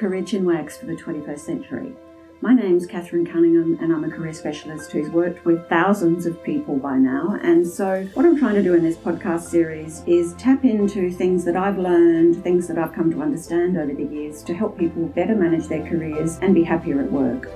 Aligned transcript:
Career 0.00 0.22
Chinwags 0.22 0.78
for 0.78 0.86
the 0.86 0.94
21st 0.94 1.40
Century. 1.40 1.92
My 2.40 2.54
name's 2.54 2.86
Catherine 2.86 3.26
Cunningham, 3.26 3.76
and 3.82 3.92
I'm 3.92 4.02
a 4.02 4.10
career 4.10 4.32
specialist 4.32 4.90
who's 4.92 5.10
worked 5.10 5.44
with 5.44 5.68
thousands 5.68 6.24
of 6.24 6.42
people 6.42 6.78
by 6.78 6.96
now. 6.96 7.38
And 7.42 7.68
so, 7.68 8.08
what 8.14 8.24
I'm 8.24 8.38
trying 8.38 8.54
to 8.54 8.62
do 8.62 8.72
in 8.72 8.82
this 8.82 8.96
podcast 8.96 9.42
series 9.42 10.02
is 10.06 10.32
tap 10.38 10.64
into 10.64 11.10
things 11.10 11.44
that 11.44 11.54
I've 11.54 11.76
learned, 11.76 12.42
things 12.42 12.66
that 12.68 12.78
I've 12.78 12.94
come 12.94 13.10
to 13.10 13.20
understand 13.20 13.76
over 13.76 13.92
the 13.92 14.04
years 14.04 14.42
to 14.44 14.54
help 14.54 14.78
people 14.78 15.04
better 15.04 15.34
manage 15.34 15.68
their 15.68 15.86
careers 15.86 16.38
and 16.38 16.54
be 16.54 16.64
happier 16.64 17.02
at 17.02 17.12
work. 17.12 17.50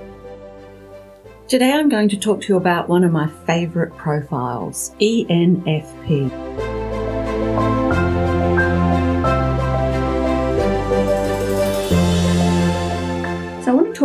Today, 1.47 1.71
I'm 1.71 1.89
going 1.89 2.09
to 2.09 2.17
talk 2.17 2.41
to 2.41 2.49
you 2.49 2.57
about 2.57 2.87
one 2.87 3.03
of 3.03 3.11
my 3.11 3.27
favourite 3.47 3.97
profiles 3.97 4.91
ENFP. 5.01 6.64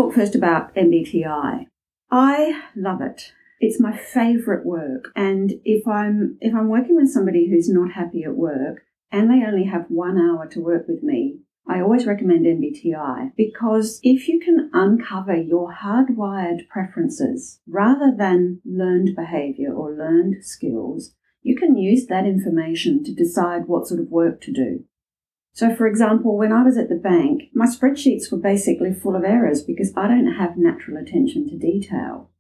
Talk 0.00 0.14
first 0.14 0.34
about 0.34 0.74
MBTI. 0.74 1.66
I 2.10 2.62
love 2.74 3.02
it. 3.02 3.32
It's 3.60 3.80
my 3.80 3.96
favorite 3.96 4.64
work. 4.64 5.12
And 5.14 5.52
if 5.64 5.86
I'm 5.86 6.38
if 6.40 6.54
I'm 6.54 6.68
working 6.68 6.96
with 6.96 7.10
somebody 7.10 7.50
who's 7.50 7.68
not 7.68 7.92
happy 7.92 8.24
at 8.24 8.34
work 8.34 8.82
and 9.12 9.28
they 9.28 9.45
only 9.46 9.64
have 9.64 9.84
1 9.88 10.16
hour 10.16 10.46
to 10.48 10.60
work 10.60 10.88
with 10.88 11.02
me, 11.02 11.40
I 11.68 11.80
always 11.80 12.06
recommend 12.06 12.46
MBTI 12.46 13.32
because 13.36 14.00
if 14.02 14.26
you 14.26 14.40
can 14.40 14.70
uncover 14.73 15.36
your 15.36 15.74
hardwired 15.82 16.66
preferences 16.68 17.60
rather 17.68 18.10
than 18.16 18.62
learned 18.64 19.14
behavior 19.14 19.73
or 19.73 19.92
learned 19.92 20.37
skills, 20.42 21.14
you 21.42 21.54
can 21.54 21.76
use 21.76 22.07
that 22.07 22.24
information 22.24 23.04
to 23.04 23.12
decide 23.12 23.66
what 23.66 23.87
sort 23.87 24.01
of 24.01 24.09
work 24.09 24.40
to 24.42 24.52
do. 24.52 24.85
So, 25.52 25.74
for 25.74 25.87
example, 25.87 26.37
when 26.37 26.52
I 26.52 26.62
was 26.62 26.79
at 26.79 26.88
the 26.88 26.95
bank, 26.95 27.51
my 27.52 27.66
spreadsheets 27.66 28.30
were 28.30 28.38
basically 28.38 28.95
full 28.95 29.16
of 29.16 29.24
errors 29.24 29.62
because 29.62 29.92
I 29.96 30.09
don't 30.09 30.34
have 30.34 30.57
natural 30.57 30.96
attention 30.96 31.48
to 31.48 31.59
detail. 31.59 32.30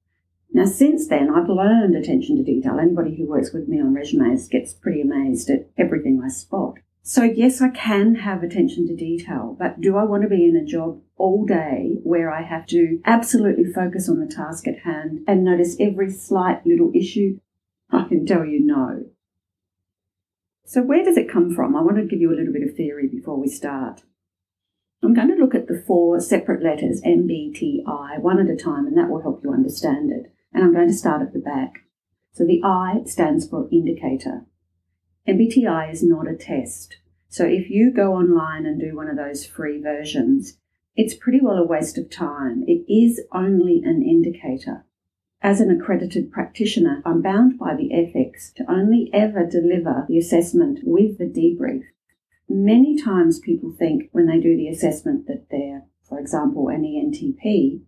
Now, 0.52 0.64
since 0.64 1.06
then, 1.08 1.30
I've 1.30 1.48
learned 1.48 1.94
attention 1.94 2.36
to 2.36 2.42
detail. 2.42 2.78
Anybody 2.78 3.16
who 3.16 3.26
works 3.26 3.52
with 3.52 3.68
me 3.68 3.80
on 3.80 3.94
resumes 3.94 4.48
gets 4.48 4.72
pretty 4.72 5.00
amazed 5.00 5.48
at 5.50 5.68
everything 5.78 6.20
I 6.24 6.28
spot. 6.28 6.78
So, 7.02 7.22
yes, 7.22 7.60
I 7.60 7.70
can 7.70 8.16
have 8.16 8.42
attention 8.42 8.86
to 8.88 8.96
detail, 8.96 9.56
but 9.58 9.80
do 9.80 9.96
I 9.96 10.04
want 10.04 10.22
to 10.22 10.28
be 10.28 10.44
in 10.44 10.56
a 10.56 10.64
job 10.64 11.00
all 11.16 11.46
day 11.46 11.96
where 12.02 12.30
I 12.30 12.42
have 12.42 12.66
to 12.66 13.00
absolutely 13.04 13.72
focus 13.72 14.08
on 14.08 14.20
the 14.20 14.26
task 14.26 14.68
at 14.68 14.80
hand 14.80 15.20
and 15.26 15.44
notice 15.44 15.76
every 15.80 16.10
slight 16.10 16.66
little 16.66 16.92
issue? 16.94 17.38
I 17.90 18.04
can 18.04 18.26
tell 18.26 18.44
you 18.44 18.64
no. 18.64 19.06
So, 20.70 20.82
where 20.82 21.02
does 21.02 21.16
it 21.16 21.28
come 21.28 21.52
from? 21.52 21.74
I 21.74 21.82
want 21.82 21.96
to 21.96 22.04
give 22.04 22.20
you 22.20 22.30
a 22.30 22.38
little 22.38 22.52
bit 22.52 22.62
of 22.62 22.76
theory 22.76 23.08
before 23.08 23.36
we 23.36 23.48
start. 23.48 24.04
I'm 25.02 25.14
going 25.14 25.26
to 25.26 25.34
look 25.34 25.52
at 25.52 25.66
the 25.66 25.82
four 25.84 26.20
separate 26.20 26.62
letters 26.62 27.02
MBTI 27.02 28.20
one 28.20 28.38
at 28.38 28.48
a 28.48 28.54
time, 28.54 28.86
and 28.86 28.96
that 28.96 29.10
will 29.10 29.20
help 29.20 29.42
you 29.42 29.52
understand 29.52 30.12
it. 30.12 30.32
And 30.52 30.62
I'm 30.62 30.72
going 30.72 30.86
to 30.86 30.94
start 30.94 31.22
at 31.22 31.32
the 31.32 31.40
back. 31.40 31.80
So, 32.34 32.46
the 32.46 32.62
I 32.62 33.02
stands 33.06 33.48
for 33.48 33.68
indicator. 33.72 34.46
MBTI 35.26 35.92
is 35.92 36.04
not 36.04 36.30
a 36.30 36.36
test. 36.36 36.98
So, 37.28 37.44
if 37.44 37.68
you 37.68 37.92
go 37.92 38.12
online 38.12 38.64
and 38.64 38.80
do 38.80 38.94
one 38.94 39.08
of 39.08 39.16
those 39.16 39.44
free 39.44 39.82
versions, 39.82 40.56
it's 40.94 41.16
pretty 41.16 41.40
well 41.42 41.56
a 41.56 41.66
waste 41.66 41.98
of 41.98 42.12
time. 42.12 42.62
It 42.68 42.84
is 42.88 43.20
only 43.32 43.82
an 43.84 44.04
indicator. 44.04 44.84
As 45.42 45.62
an 45.62 45.70
accredited 45.70 46.30
practitioner, 46.30 47.00
I'm 47.02 47.22
bound 47.22 47.58
by 47.58 47.74
the 47.74 47.94
ethics 47.94 48.52
to 48.56 48.70
only 48.70 49.08
ever 49.14 49.46
deliver 49.46 50.04
the 50.06 50.18
assessment 50.18 50.80
with 50.82 51.16
the 51.16 51.24
debrief. 51.24 51.84
Many 52.46 53.00
times 53.00 53.38
people 53.38 53.72
think 53.72 54.10
when 54.12 54.26
they 54.26 54.38
do 54.38 54.54
the 54.54 54.68
assessment 54.68 55.26
that 55.28 55.46
they're, 55.50 55.86
for 56.06 56.18
example, 56.18 56.68
an 56.68 56.82
ENTP, 56.82 57.80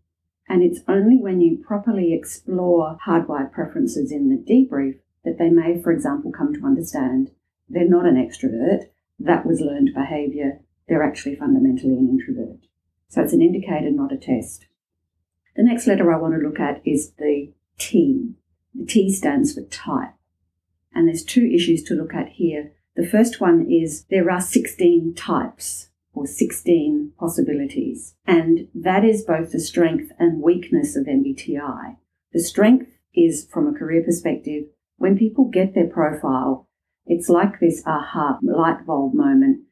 and 0.48 0.62
it's 0.62 0.80
only 0.88 1.18
when 1.18 1.42
you 1.42 1.58
properly 1.58 2.14
explore 2.14 2.96
hardwired 3.06 3.52
preferences 3.52 4.10
in 4.10 4.30
the 4.30 4.36
debrief 4.36 5.00
that 5.22 5.36
they 5.38 5.50
may, 5.50 5.80
for 5.82 5.92
example, 5.92 6.32
come 6.32 6.54
to 6.54 6.64
understand 6.64 7.32
they're 7.68 7.86
not 7.86 8.06
an 8.06 8.16
extrovert, 8.16 8.86
that 9.18 9.44
was 9.44 9.60
learned 9.60 9.91
behaviour, 9.94 10.60
they're 10.88 11.02
actually 11.02 11.36
fundamentally 11.36 11.98
an 11.98 12.08
introvert. 12.08 12.60
So 13.08 13.20
it's 13.20 13.34
an 13.34 13.42
indicator, 13.42 13.91
not 13.91 14.10
a 14.10 14.16
test. 14.16 14.66
The 15.56 15.62
next 15.62 15.86
letter 15.86 16.12
I 16.12 16.18
want 16.18 16.34
to 16.34 16.46
look 16.46 16.60
at 16.60 16.80
is 16.86 17.12
the 17.18 17.52
T. 17.78 18.34
The 18.74 18.86
T 18.86 19.12
stands 19.12 19.54
for 19.54 19.62
type. 19.62 20.14
And 20.94 21.08
there's 21.08 21.24
two 21.24 21.46
issues 21.46 21.82
to 21.84 21.94
look 21.94 22.14
at 22.14 22.30
here. 22.30 22.72
The 22.96 23.06
first 23.06 23.40
one 23.40 23.70
is 23.70 24.04
there 24.10 24.30
are 24.30 24.41
16 24.41 25.14
types 25.14 25.88
or 26.14 26.26
16 26.26 27.12
possibilities. 27.18 28.14
And 28.26 28.68
that 28.74 29.04
is 29.04 29.24
both 29.24 29.52
the 29.52 29.60
strength 29.60 30.12
and 30.18 30.42
weakness 30.42 30.96
of 30.96 31.06
MBTI. 31.06 31.96
The 32.32 32.41
strength 32.41 32.98
is 33.14 33.46
from 33.50 33.66
a 33.66 33.78
career 33.78 34.02
perspective, 34.02 34.64
when 34.96 35.18
people 35.18 35.46
get 35.46 35.74
their 35.74 35.88
profile, 35.88 36.68
it's 37.06 37.28
like 37.28 37.58
this 37.58 37.82
aha 37.86 38.38
light 38.42 38.86
bulb 38.86 39.14
moment. 39.14 39.64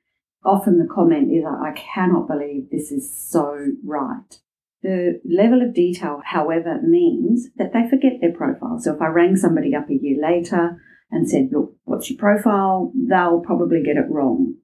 Often 0.44 0.78
the 0.78 0.92
comment 0.92 1.32
is, 1.32 1.44
I 1.44 1.72
cannot 1.72 2.26
believe 2.26 2.70
this 2.70 2.90
is 2.90 3.14
so 3.16 3.68
right. 3.84 4.40
The 4.82 5.20
level 5.24 5.60
of 5.62 5.74
detail, 5.74 6.22
however, 6.24 6.80
means 6.82 7.48
that 7.56 7.72
they 7.72 7.88
forget 7.88 8.14
their 8.20 8.32
profile. 8.32 8.78
So 8.80 8.94
if 8.94 9.02
I 9.02 9.08
rang 9.08 9.36
somebody 9.36 9.74
up 9.74 9.90
a 9.90 9.98
year 10.00 10.18
later 10.20 10.82
and 11.10 11.28
said, 11.28 11.50
Look, 11.52 11.76
what's 11.84 12.08
your 12.08 12.18
profile? 12.18 12.92
they'll 12.94 13.40
probably 13.40 13.82
get 13.82 13.96
it 13.96 14.10
wrong. 14.10 14.54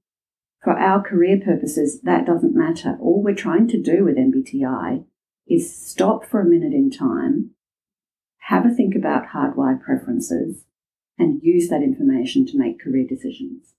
For 0.62 0.72
our 0.72 1.02
career 1.02 1.38
purposes, 1.44 2.00
that 2.02 2.26
doesn't 2.26 2.56
matter. 2.56 2.96
All 3.00 3.22
we're 3.22 3.34
trying 3.34 3.68
to 3.68 3.82
do 3.82 4.04
with 4.04 4.16
MBTI 4.16 5.04
is 5.46 5.76
stop 5.76 6.24
for 6.24 6.40
a 6.40 6.44
minute 6.44 6.72
in 6.72 6.90
time, 6.90 7.50
have 8.48 8.64
a 8.64 8.70
think 8.74 8.94
about 8.94 9.28
hardwired 9.28 9.82
preferences, 9.82 10.64
and 11.18 11.42
use 11.42 11.68
that 11.68 11.82
information 11.82 12.46
to 12.46 12.58
make 12.58 12.80
career 12.80 13.06
decisions. 13.08 13.74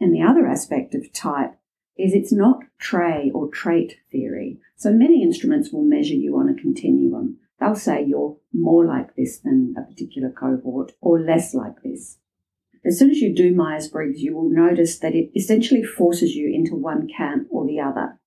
And 0.00 0.14
the 0.14 0.22
other 0.22 0.46
aspect 0.46 0.94
of 0.94 1.12
type 1.12 1.54
is 1.98 2.14
it's 2.14 2.32
not 2.32 2.60
trait 2.78 3.32
or 3.34 3.48
trait 3.48 3.96
theory. 4.10 4.58
So 4.76 4.92
many 4.92 5.22
instruments 5.22 5.72
will 5.72 5.84
measure 5.84 6.14
you 6.14 6.36
on 6.38 6.48
a 6.48 6.60
continuum. 6.60 7.38
They'll 7.60 7.76
say 7.76 8.04
you're 8.04 8.36
more 8.52 8.84
like 8.84 9.14
this 9.14 9.38
than 9.38 9.74
a 9.78 9.82
particular 9.82 10.30
cohort 10.30 10.92
or 11.00 11.20
less 11.20 11.54
like 11.54 11.82
this. 11.82 12.18
As 12.84 12.98
soon 12.98 13.10
as 13.10 13.18
you 13.18 13.32
do 13.32 13.54
Myers 13.54 13.88
Briggs, 13.88 14.20
you 14.20 14.34
will 14.34 14.50
notice 14.50 14.98
that 14.98 15.14
it 15.14 15.30
essentially 15.36 15.84
forces 15.84 16.34
you 16.34 16.50
into 16.52 16.74
one 16.74 17.06
camp 17.06 17.46
or 17.50 17.64
the 17.64 17.78
other. 17.78 18.18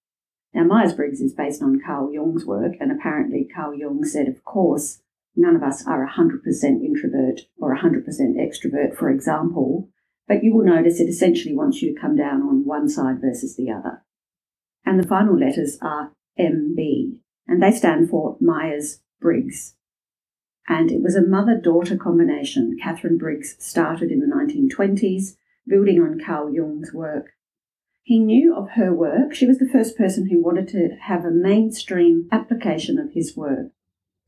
Now, 0.54 0.64
Myers 0.64 0.94
Briggs 0.94 1.20
is 1.20 1.34
based 1.34 1.62
on 1.62 1.82
Carl 1.86 2.14
Jung's 2.14 2.46
work, 2.46 2.76
and 2.80 2.90
apparently 2.90 3.46
Carl 3.54 3.76
Jung 3.76 4.06
said, 4.06 4.30
of 4.30 4.46
course, 4.46 5.02
none 5.36 5.58
of 5.58 5.64
us 5.64 5.86
are 5.86 6.08
100% 6.08 6.46
introvert 6.86 7.42
or 7.58 7.76
100% 7.76 8.06
extrovert, 8.38 8.96
for 8.96 9.10
example, 9.10 9.90
but 10.28 10.44
you 10.44 10.54
will 10.54 10.66
notice 10.66 11.00
it 11.00 11.10
essentially 11.10 11.56
wants 11.56 11.82
you 11.82 11.94
to 11.94 12.00
come 12.00 12.16
down 12.16 12.42
on 12.42 12.66
one 12.66 12.90
side 12.90 13.22
versus 13.22 13.56
the 13.56 13.72
other. 13.72 14.04
And 14.86 15.00
the 15.00 15.08
final 15.08 15.38
letters 15.38 15.78
are 15.82 16.12
MB, 16.40 17.18
and 17.48 17.62
they 17.62 17.72
stand 17.72 18.10
for 18.10 18.38
Myers 18.40 19.02
Briggs. 19.20 19.76
And 20.68 20.92
it 20.92 21.02
was 21.02 21.16
a 21.16 21.22
mother 21.22 21.60
daughter 21.60 21.96
combination. 21.96 22.78
Catherine 22.82 23.18
Briggs 23.18 23.56
started 23.60 24.12
in 24.12 24.20
the 24.20 24.26
1920s, 24.26 25.36
building 25.68 26.02
on 26.02 26.20
Carl 26.24 26.54
Jung's 26.54 26.92
work. 26.94 27.32
He 28.02 28.20
knew 28.20 28.56
of 28.56 28.72
her 28.72 28.94
work. 28.94 29.34
She 29.34 29.48
was 29.48 29.58
the 29.58 29.70
first 29.72 29.98
person 29.98 30.30
who 30.30 30.42
wanted 30.42 30.68
to 30.70 30.90
have 31.02 31.26
a 31.26 31.32
mainstream 31.32 32.28
application 32.32 33.00
of 33.00 33.14
his 33.14 33.36
work. 33.36 33.72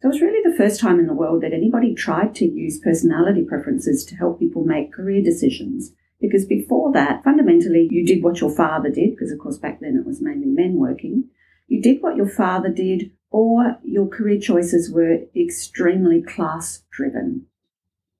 So 0.02 0.10
it 0.10 0.12
was 0.12 0.22
really 0.22 0.48
the 0.48 0.56
first 0.56 0.80
time 0.80 1.00
in 1.00 1.08
the 1.08 1.14
world 1.14 1.42
that 1.42 1.54
anybody 1.54 1.96
tried 1.96 2.36
to 2.36 2.46
use 2.46 2.80
personality 2.80 3.44
preferences 3.44 4.06
to 4.06 4.16
help 4.16 4.40
people 4.40 4.64
make 4.64 4.94
career 4.94 5.24
decisions. 5.24 5.92
Because 6.22 6.46
before 6.46 6.92
that, 6.94 7.24
fundamentally, 7.24 7.88
you 7.90 8.06
did 8.06 8.24
what 8.24 8.40
your 8.40 8.56
father 8.56 8.90
did, 8.90 9.12
because 9.12 9.32
of 9.32 9.40
course 9.40 9.58
back 9.58 9.80
then 9.80 9.98
it 9.98 10.06
was 10.06 10.22
mainly 10.22 10.48
men 10.48 10.76
working. 10.76 11.30
You 11.68 11.82
did 11.82 12.02
what 12.02 12.16
your 12.16 12.30
father 12.30 12.70
did, 12.70 13.12
or 13.32 13.78
your 13.84 14.08
career 14.08 14.40
choices 14.40 14.92
were 14.92 15.20
extremely 15.36 16.22
class 16.22 16.84
driven. 16.92 17.48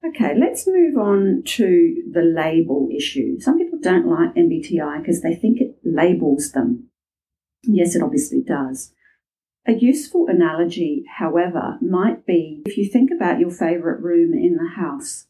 Okay, 0.06 0.34
let's 0.38 0.68
move 0.68 0.98
on 0.98 1.44
to 1.46 2.04
the 2.12 2.22
label 2.22 2.90
issue. 2.96 3.40
Some 3.40 3.58
people 3.58 3.80
don't 3.80 4.08
like 4.08 4.36
MBTI 4.36 5.00
because 5.00 5.22
they 5.22 5.36
think 5.36 5.60
it 5.60 5.78
labels 5.84 6.52
them. 6.52 6.90
Yes, 7.64 7.96
it 7.96 8.04
obviously 8.04 8.42
does. 8.42 8.94
A 9.70 9.74
useful 9.74 10.28
analogy, 10.30 11.04
however, 11.18 11.78
might 11.82 12.26
be 12.26 12.64
if 12.66 12.78
you 12.78 12.88
think 12.90 13.12
about 13.12 13.42
your 13.42 13.52
favourite 13.52 14.02
room 14.02 14.34
in 14.34 14.56
the 14.56 14.82
house. 14.82 15.28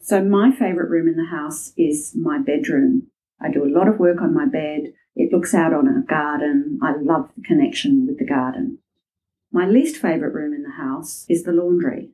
So, 0.00 0.24
my 0.24 0.50
favourite 0.50 0.90
room 0.90 1.06
in 1.06 1.14
the 1.14 1.30
house 1.30 1.72
is 1.76 2.16
my 2.16 2.40
bedroom. 2.40 3.12
I 3.40 3.52
do 3.52 3.64
a 3.64 3.70
lot 3.70 3.86
of 3.86 4.00
work 4.00 4.20
on 4.20 4.34
my 4.34 4.46
bed. 4.46 4.92
It 5.14 5.32
looks 5.32 5.54
out 5.54 5.72
on 5.72 5.86
a 5.86 6.04
garden. 6.04 6.80
I 6.82 6.94
love 7.00 7.30
the 7.36 7.42
connection 7.42 8.08
with 8.08 8.18
the 8.18 8.26
garden. 8.26 8.78
My 9.52 9.68
least 9.68 9.98
favourite 10.02 10.34
room 10.34 10.52
in 10.52 10.64
the 10.64 10.82
house 10.82 11.24
is 11.28 11.44
the 11.44 11.52
laundry. 11.52 12.10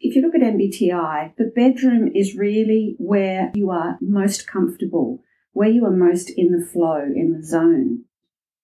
If 0.00 0.16
you 0.16 0.22
look 0.22 0.34
at 0.34 0.40
MBTI, 0.40 1.36
the 1.36 1.52
bedroom 1.54 2.10
is 2.14 2.38
really 2.38 2.96
where 2.98 3.52
you 3.54 3.68
are 3.68 3.98
most 4.00 4.46
comfortable, 4.46 5.22
where 5.52 5.68
you 5.68 5.84
are 5.84 5.90
most 5.90 6.30
in 6.34 6.52
the 6.52 6.64
flow, 6.64 7.02
in 7.02 7.34
the 7.36 7.44
zone. 7.44 8.04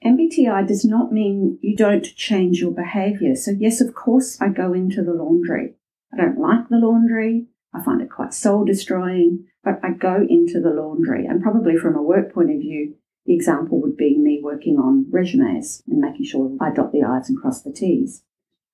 MBTI 0.05 0.67
does 0.67 0.85
not 0.85 1.13
mean 1.13 1.59
you 1.63 1.75
don't 1.75 2.15
change 2.15 2.61
your 2.61 2.73
behavior. 2.73 3.35
So, 3.35 3.53
yes, 3.53 3.81
of 3.81 3.95
course, 3.95 4.39
I 4.41 4.49
go 4.49 4.75
into 4.75 5.03
the 5.03 5.15
laundry. 5.15 5.75
I 6.13 6.19
don't 6.19 6.39
like 6.39 6.69
the 6.69 6.77
laundry. 6.77 7.47
I 7.75 7.83
find 7.83 8.03
it 8.03 8.11
quite 8.11 8.35
soul 8.35 8.65
destroying, 8.65 9.47
but 9.65 9.81
I 9.83 9.91
go 9.91 10.25
into 10.29 10.61
the 10.61 10.71
laundry. 10.71 11.27
And 11.27 11.43
probably 11.43 11.77
from 11.77 11.97
a 11.97 12.03
work 12.03 12.35
point 12.35 12.51
of 12.51 12.61
view, 12.61 12.97
the 13.25 13.35
example 13.35 13.81
would 13.81 13.97
be 13.97 14.19
me 14.19 14.41
working 14.43 14.77
on 14.77 15.07
resumes 15.11 15.83
and 15.89 15.99
making 15.99 16.27
sure 16.27 16.55
I 16.61 16.71
dot 16.71 16.93
the 16.93 17.03
I's 17.03 17.31
and 17.31 17.41
cross 17.41 17.63
the 17.63 17.73
T's. 17.73 18.23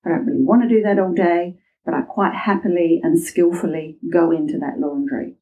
I 0.05 0.09
don't 0.09 0.25
really 0.25 0.43
want 0.43 0.63
to 0.63 0.69
do 0.69 0.83
that 0.83 0.99
all 0.99 1.13
day, 1.13 1.59
but 1.85 1.93
I 1.93 2.01
quite 2.01 2.35
happily 2.35 2.99
and 3.01 3.19
skillfully 3.19 3.97
go 4.11 4.31
into 4.31 4.59
that 4.59 4.79
laundry. 4.79 5.35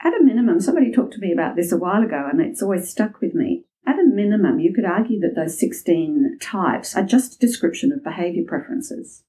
At 0.00 0.14
a 0.14 0.22
minimum, 0.22 0.60
somebody 0.60 0.92
talked 0.92 1.14
to 1.14 1.20
me 1.20 1.32
about 1.32 1.56
this 1.56 1.72
a 1.72 1.76
while 1.76 2.04
ago 2.04 2.28
and 2.30 2.40
it's 2.40 2.62
always 2.62 2.88
stuck 2.88 3.20
with 3.20 3.34
me. 3.34 3.64
At 3.88 3.98
a 3.98 4.04
minimum, 4.04 4.60
you 4.60 4.74
could 4.74 4.84
argue 4.84 5.18
that 5.20 5.34
those 5.34 5.58
16 5.58 6.40
types 6.42 6.94
are 6.94 7.02
just 7.02 7.36
a 7.36 7.38
description 7.38 7.90
of 7.90 8.04
behaviour 8.04 8.44
preferences. 8.46 9.24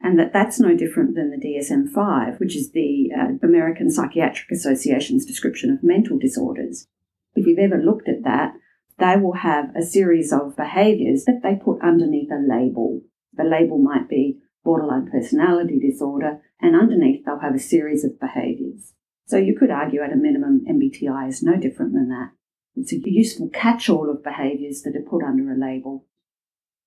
And 0.00 0.18
that 0.18 0.32
that's 0.32 0.58
no 0.58 0.74
different 0.74 1.14
than 1.14 1.30
the 1.30 1.36
DSM 1.36 1.90
5, 1.92 2.40
which 2.40 2.56
is 2.56 2.72
the 2.72 3.10
uh, 3.14 3.46
American 3.46 3.90
Psychiatric 3.90 4.50
Association's 4.52 5.26
description 5.26 5.70
of 5.70 5.82
mental 5.82 6.18
disorders. 6.18 6.86
If 7.34 7.46
you've 7.46 7.58
ever 7.58 7.76
looked 7.76 8.08
at 8.08 8.24
that, 8.24 8.54
they 8.96 9.16
will 9.16 9.34
have 9.34 9.76
a 9.76 9.82
series 9.82 10.32
of 10.32 10.56
behaviours 10.56 11.26
that 11.26 11.40
they 11.42 11.60
put 11.62 11.82
underneath 11.82 12.30
a 12.30 12.40
label. 12.40 13.02
The 13.34 13.44
label 13.44 13.76
might 13.76 14.08
be 14.08 14.38
borderline 14.64 15.10
personality 15.10 15.78
disorder, 15.78 16.40
and 16.58 16.74
underneath 16.74 17.26
they'll 17.26 17.40
have 17.40 17.54
a 17.54 17.58
series 17.58 18.02
of 18.02 18.18
behaviours. 18.18 18.94
So 19.26 19.36
you 19.36 19.54
could 19.54 19.70
argue 19.70 20.00
at 20.00 20.12
a 20.14 20.16
minimum 20.16 20.64
MBTI 20.66 21.28
is 21.28 21.42
no 21.42 21.56
different 21.58 21.92
than 21.92 22.08
that. 22.08 22.30
It's 22.80 22.92
a 22.92 23.00
useful 23.04 23.50
catch 23.52 23.88
all 23.90 24.10
of 24.10 24.24
behaviours 24.24 24.82
that 24.82 24.96
are 24.96 25.08
put 25.08 25.22
under 25.22 25.52
a 25.52 25.58
label. 25.58 26.06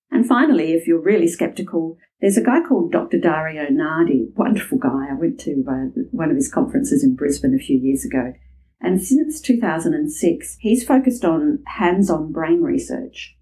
And 0.10 0.28
finally, 0.28 0.74
if 0.74 0.88
you're 0.88 1.02
really 1.02 1.28
skeptical, 1.28 1.98
there's 2.20 2.38
a 2.38 2.44
guy 2.44 2.62
called 2.68 2.92
Dr. 2.92 3.20
Dario 3.20 3.70
Nardi, 3.70 4.30
wonderful 4.36 4.80
guy. 4.80 5.08
I 5.12 5.14
went 5.14 5.40
to 5.42 5.64
uh, 5.68 6.02
one 6.12 6.30
of 6.30 6.36
his 6.36 6.52
conferences 6.52 7.04
in 7.04 7.16
Brisbane 7.16 7.56
a 7.56 7.64
few 7.64 7.78
years 7.78 8.06
ago. 8.06 8.34
And 8.82 9.02
since 9.02 9.40
2006, 9.42 10.58
he's 10.60 10.86
focused 10.86 11.24
on 11.24 11.64
hands 11.68 12.10
on 12.10 12.32
brain 12.32 12.62
research. 12.62 13.38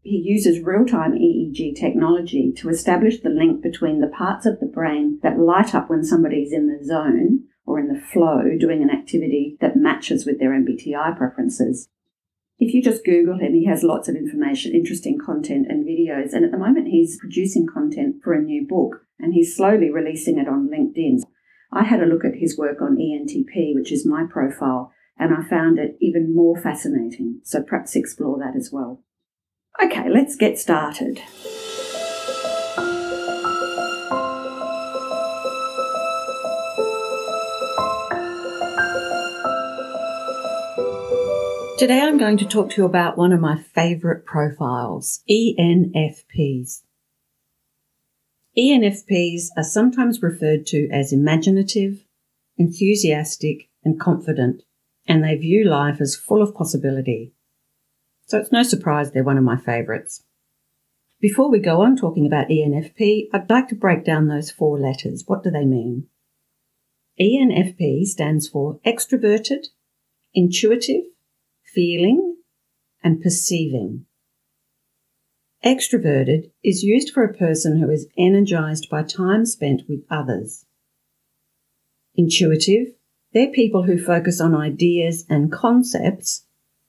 He 0.00 0.16
uses 0.16 0.64
real 0.64 0.84
time 0.84 1.12
EEG 1.12 1.76
technology 1.78 2.52
to 2.56 2.68
establish 2.68 3.20
the 3.20 3.28
link 3.28 3.62
between 3.62 4.00
the 4.00 4.08
parts 4.08 4.46
of 4.46 4.60
the 4.60 4.66
brain 4.66 5.20
that 5.22 5.38
light 5.38 5.74
up 5.74 5.88
when 5.88 6.04
somebody's 6.04 6.52
in 6.52 6.66
the 6.66 6.84
zone 6.84 7.44
or 7.72 7.80
in 7.80 7.88
the 7.88 8.00
flow 8.00 8.42
doing 8.58 8.82
an 8.82 8.90
activity 8.90 9.56
that 9.60 9.76
matches 9.76 10.26
with 10.26 10.38
their 10.38 10.50
MBTI 10.50 11.16
preferences. 11.16 11.88
If 12.58 12.74
you 12.74 12.82
just 12.82 13.04
Google 13.04 13.38
him, 13.38 13.54
he 13.54 13.64
has 13.64 13.82
lots 13.82 14.08
of 14.08 14.14
information, 14.14 14.74
interesting 14.74 15.18
content, 15.18 15.66
and 15.68 15.86
videos. 15.86 16.32
And 16.32 16.44
at 16.44 16.52
the 16.52 16.58
moment, 16.58 16.88
he's 16.88 17.18
producing 17.18 17.66
content 17.66 18.16
for 18.22 18.34
a 18.34 18.42
new 18.42 18.66
book 18.66 19.06
and 19.18 19.32
he's 19.32 19.56
slowly 19.56 19.90
releasing 19.90 20.38
it 20.38 20.48
on 20.48 20.68
LinkedIn. 20.68 21.22
I 21.72 21.84
had 21.84 22.02
a 22.02 22.06
look 22.06 22.24
at 22.24 22.36
his 22.36 22.58
work 22.58 22.82
on 22.82 22.96
ENTP, 22.96 23.74
which 23.74 23.90
is 23.90 24.06
my 24.06 24.26
profile, 24.30 24.92
and 25.18 25.32
I 25.32 25.48
found 25.48 25.78
it 25.78 25.96
even 26.00 26.34
more 26.34 26.60
fascinating. 26.60 27.40
So 27.42 27.62
perhaps 27.62 27.96
explore 27.96 28.38
that 28.40 28.54
as 28.54 28.70
well. 28.70 29.02
Okay, 29.82 30.10
let's 30.10 30.36
get 30.36 30.58
started. 30.58 31.22
Today 41.82 41.98
I'm 41.98 42.16
going 42.16 42.36
to 42.36 42.46
talk 42.46 42.70
to 42.70 42.76
you 42.80 42.84
about 42.86 43.18
one 43.18 43.32
of 43.32 43.40
my 43.40 43.58
favourite 43.58 44.24
profiles, 44.24 45.24
ENFPs. 45.28 46.82
ENFPs 48.56 49.46
are 49.56 49.64
sometimes 49.64 50.22
referred 50.22 50.64
to 50.66 50.88
as 50.92 51.12
imaginative, 51.12 52.04
enthusiastic, 52.56 53.68
and 53.84 53.98
confident, 53.98 54.62
and 55.08 55.24
they 55.24 55.34
view 55.34 55.68
life 55.68 56.00
as 56.00 56.14
full 56.14 56.40
of 56.40 56.54
possibility. 56.54 57.32
So 58.26 58.38
it's 58.38 58.52
no 58.52 58.62
surprise 58.62 59.10
they're 59.10 59.24
one 59.24 59.36
of 59.36 59.42
my 59.42 59.56
favourites. 59.56 60.22
Before 61.20 61.50
we 61.50 61.58
go 61.58 61.82
on 61.82 61.96
talking 61.96 62.26
about 62.28 62.46
ENFP, 62.46 63.24
I'd 63.32 63.50
like 63.50 63.66
to 63.70 63.74
break 63.74 64.04
down 64.04 64.28
those 64.28 64.52
four 64.52 64.78
letters. 64.78 65.24
What 65.26 65.42
do 65.42 65.50
they 65.50 65.64
mean? 65.64 66.06
ENFP 67.20 68.04
stands 68.04 68.46
for 68.46 68.78
extroverted, 68.86 69.66
intuitive, 70.32 71.06
feeling, 71.74 72.36
and 73.02 73.20
perceiving. 73.20 74.06
Extroverted 75.64 76.50
is 76.64 76.82
used 76.82 77.10
for 77.10 77.22
a 77.24 77.34
person 77.34 77.78
who 77.78 77.88
is 77.90 78.08
energized 78.18 78.88
by 78.90 79.02
time 79.02 79.46
spent 79.46 79.82
with 79.88 80.04
others. 80.10 80.64
Intuitive, 82.14 82.88
they're 83.32 83.50
people 83.50 83.84
who 83.84 84.02
focus 84.02 84.40
on 84.40 84.54
ideas 84.54 85.24
and 85.28 85.52
concepts 85.52 86.44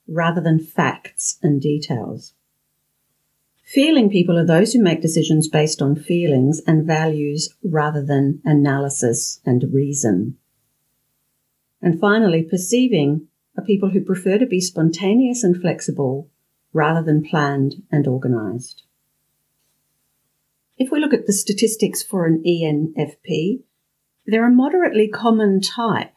rather 0.08 0.40
than 0.40 0.58
facts 0.58 1.38
and 1.42 1.60
details. 1.60 2.34
Feeling 3.64 4.10
people 4.10 4.38
are 4.38 4.46
those 4.46 4.72
who 4.72 4.82
make 4.82 5.00
decisions 5.00 5.48
based 5.48 5.80
on 5.80 5.96
feelings 5.96 6.60
and 6.66 6.86
values 6.86 7.54
rather 7.62 8.04
than 8.04 8.40
analysis 8.44 9.40
and 9.46 9.64
reason. 9.72 10.36
And 11.80 11.98
finally, 11.98 12.42
perceiving 12.42 13.28
are 13.56 13.64
people 13.64 13.90
who 13.90 14.00
prefer 14.00 14.38
to 14.38 14.46
be 14.46 14.60
spontaneous 14.60 15.44
and 15.44 15.60
flexible 15.60 16.30
rather 16.72 17.02
than 17.02 17.24
planned 17.24 17.82
and 17.90 18.06
organised. 18.06 18.82
If 20.76 20.90
we 20.90 20.98
look 20.98 21.14
at 21.14 21.26
the 21.26 21.32
statistics 21.32 22.02
for 22.02 22.26
an 22.26 22.42
ENFP, 22.44 23.62
they're 24.26 24.46
a 24.46 24.50
moderately 24.50 25.08
common 25.08 25.60
type. 25.60 26.12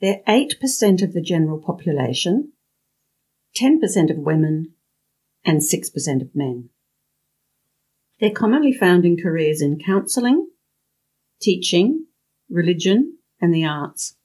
They're 0.00 0.22
8% 0.26 1.02
of 1.02 1.12
the 1.12 1.20
general 1.20 1.58
population, 1.58 2.52
10% 3.56 4.10
of 4.10 4.16
women, 4.16 4.72
and 5.44 5.60
6% 5.60 6.22
of 6.22 6.34
men. 6.34 6.70
They're 8.18 8.30
commonly 8.30 8.72
found 8.72 9.04
in 9.04 9.16
careers 9.16 9.62
in 9.62 9.78
counselling, 9.78 10.50
teaching, 11.40 12.06
religion, 12.50 13.18
and 13.40 13.54
the 13.54 13.64
arts. 13.64 14.16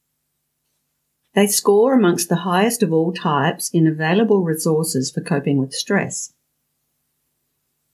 They 1.35 1.47
score 1.47 1.93
amongst 1.93 2.29
the 2.29 2.37
highest 2.37 2.81
of 2.81 2.93
all 2.93 3.11
types 3.11 3.69
in 3.69 3.87
available 3.87 4.41
resources 4.41 5.11
for 5.11 5.19
coping 5.19 5.57
with 5.57 5.73
stress. 5.73 6.33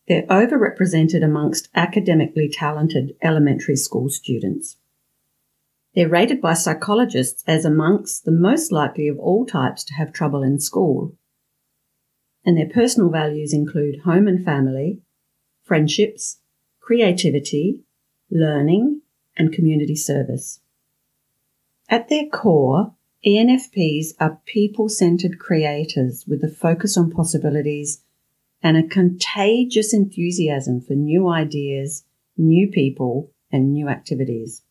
They're 0.08 0.28
overrepresented 0.28 1.24
amongst 1.24 1.70
academically 1.74 2.50
talented 2.54 3.16
elementary 3.24 3.76
school 3.76 4.10
students. 4.10 4.78
They're 5.96 6.08
rated 6.08 6.40
by 6.40 6.54
psychologists 6.54 7.44
as 7.48 7.66
amongst 7.66 8.26
the 8.26 8.32
most 8.32 8.72
likely 8.72 9.08
of 9.08 9.18
all 9.18 9.46
types 9.46 9.84
to 9.86 9.96
have 9.96 10.14
trouble 10.14 10.44
in 10.44 10.60
school. 10.60 11.16
And 12.46 12.58
their 12.58 12.70
personal 12.70 13.10
values 13.10 13.54
include 13.54 14.02
home 14.02 14.28
and 14.28 14.46
family, 14.46 15.02
friendships, 15.64 16.38
creativity, 16.80 17.80
learning, 18.30 19.02
and 19.36 19.52
community 19.52 19.96
service. 19.96 20.60
At 21.90 22.08
their 22.08 22.28
core, 22.28 22.94
ENFPs 23.26 24.16
are 24.20 24.42
people 24.48 24.90
centered 24.90 25.38
creators 25.38 26.26
with 26.28 26.44
a 26.44 26.48
focus 26.48 26.98
on 26.98 27.12
possibilities 27.12 28.02
and 28.64 28.76
a 28.76 28.88
contagious 28.88 29.94
enthusiasm 29.94 30.82
for 30.82 30.94
new 30.94 31.30
ideas, 31.30 32.04
new 32.36 32.68
people, 32.68 33.30
and 33.52 33.74
new 33.74 33.88
activities. 33.88 34.64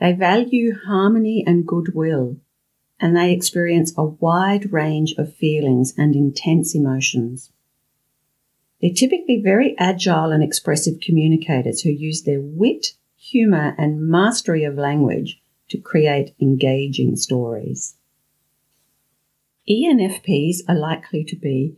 They 0.00 0.14
value 0.14 0.74
harmony 0.84 1.44
and 1.46 1.64
goodwill, 1.64 2.38
and 2.98 3.16
they 3.16 3.32
experience 3.32 3.92
a 3.96 4.04
wide 4.04 4.72
range 4.72 5.14
of 5.16 5.32
feelings 5.32 5.94
and 5.96 6.16
intense 6.16 6.74
emotions. 6.74 7.52
They're 8.80 8.90
typically 8.90 9.40
very 9.40 9.76
agile 9.78 10.32
and 10.32 10.42
expressive 10.42 11.00
communicators 11.00 11.82
who 11.82 11.90
use 11.90 12.24
their 12.24 12.40
wit, 12.40 12.94
humour, 13.16 13.76
and 13.78 14.08
mastery 14.08 14.64
of 14.64 14.74
language 14.74 15.40
to 15.68 15.78
create 15.78 16.34
engaging 16.40 17.16
stories. 17.16 17.96
ENFPs 19.68 20.58
are 20.68 20.78
likely 20.78 21.24
to 21.24 21.36
be 21.36 21.76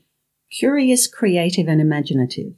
curious, 0.51 1.07
creative, 1.07 1.69
and 1.69 1.81
imaginative, 1.81 2.53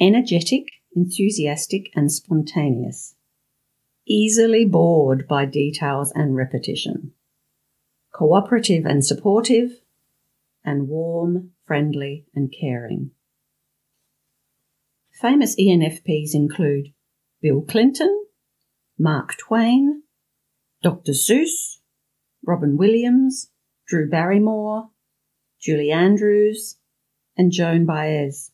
energetic, 0.00 0.64
enthusiastic, 0.94 1.90
and 1.94 2.10
spontaneous, 2.10 3.14
easily 4.06 4.64
bored 4.64 5.28
by 5.28 5.44
details 5.44 6.12
and 6.14 6.34
repetition, 6.34 7.12
cooperative 8.12 8.84
and 8.84 9.04
supportive, 9.04 9.80
and 10.64 10.88
warm, 10.88 11.50
friendly, 11.64 12.26
and 12.34 12.52
caring. 12.52 13.10
Famous 15.12 15.56
ENFPs 15.56 16.34
include 16.34 16.92
Bill 17.40 17.60
Clinton, 17.62 18.24
Mark 18.98 19.36
Twain, 19.36 20.02
Dr. 20.82 21.12
Seuss, 21.12 21.78
Robin 22.46 22.76
Williams, 22.76 23.50
Drew 23.88 24.08
Barrymore, 24.08 24.90
Julie 25.60 25.90
Andrews, 25.90 26.76
and 27.36 27.50
Joan 27.50 27.84
Baez. 27.84 28.52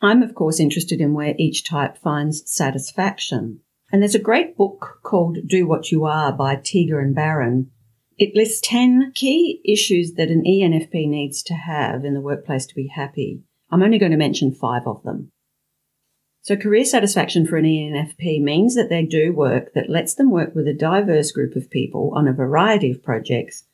I'm, 0.00 0.22
of 0.22 0.34
course, 0.34 0.60
interested 0.60 1.00
in 1.00 1.14
where 1.14 1.34
each 1.38 1.64
type 1.64 1.96
finds 1.96 2.42
satisfaction. 2.50 3.60
And 3.90 4.02
there's 4.02 4.14
a 4.14 4.20
great 4.20 4.56
book 4.56 5.00
called 5.02 5.38
Do 5.46 5.66
What 5.66 5.90
You 5.90 6.04
Are 6.04 6.32
by 6.32 6.56
Tieger 6.56 7.02
and 7.02 7.14
Barron. 7.14 7.70
It 8.18 8.36
lists 8.36 8.60
10 8.64 9.12
key 9.14 9.60
issues 9.64 10.14
that 10.14 10.30
an 10.30 10.44
ENFP 10.46 11.08
needs 11.08 11.42
to 11.44 11.54
have 11.54 12.04
in 12.04 12.14
the 12.14 12.20
workplace 12.20 12.66
to 12.66 12.74
be 12.74 12.88
happy. 12.88 13.42
I'm 13.70 13.82
only 13.82 13.98
going 13.98 14.12
to 14.12 14.18
mention 14.18 14.52
five 14.52 14.86
of 14.86 15.02
them. 15.02 15.32
So 16.44 16.56
career 16.56 16.84
satisfaction 16.84 17.46
for 17.46 17.56
an 17.56 17.64
ENFP 17.64 18.42
means 18.42 18.74
that 18.74 18.90
they 18.90 19.02
do 19.02 19.32
work 19.32 19.72
that 19.72 19.88
lets 19.88 20.14
them 20.14 20.30
work 20.30 20.54
with 20.54 20.68
a 20.68 20.74
diverse 20.74 21.32
group 21.32 21.56
of 21.56 21.70
people 21.70 22.12
on 22.14 22.28
a 22.28 22.34
variety 22.34 22.90
of 22.90 23.02
projects, 23.02 23.64